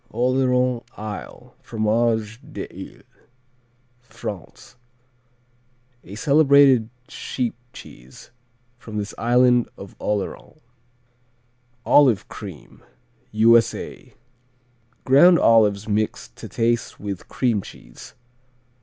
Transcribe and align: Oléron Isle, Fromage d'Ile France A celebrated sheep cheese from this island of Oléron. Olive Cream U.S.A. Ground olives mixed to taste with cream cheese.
Oléron 0.11 0.83
Isle, 0.97 1.55
Fromage 1.61 2.39
d'Ile 2.41 3.03
France 3.99 4.75
A 6.03 6.15
celebrated 6.15 6.89
sheep 7.07 7.53
cheese 7.71 8.31
from 8.79 8.97
this 8.97 9.13
island 9.19 9.69
of 9.77 9.95
Oléron. 9.99 10.59
Olive 11.85 12.27
Cream 12.29 12.83
U.S.A. 13.31 14.15
Ground 15.03 15.37
olives 15.37 15.87
mixed 15.87 16.35
to 16.35 16.49
taste 16.49 16.99
with 16.99 17.27
cream 17.27 17.61
cheese. 17.61 18.15